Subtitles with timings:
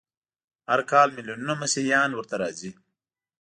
[0.69, 2.71] هر کال ملیونونه مسیحیان ورته راځي.